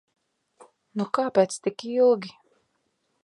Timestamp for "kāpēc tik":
1.17-1.87